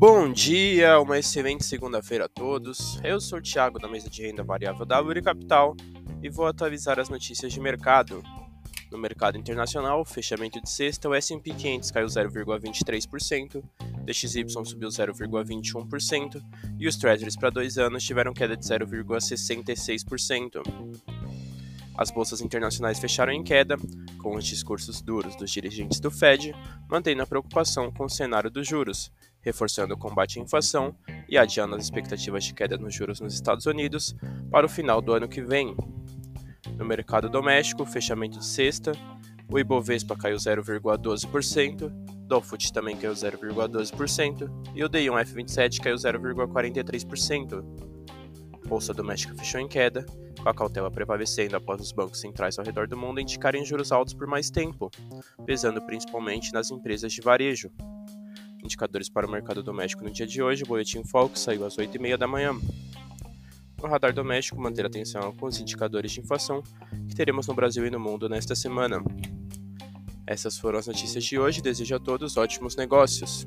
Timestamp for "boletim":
60.66-61.02